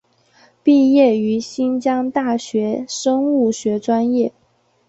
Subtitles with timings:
[0.63, 4.33] 毕业于新疆大学生物学专业。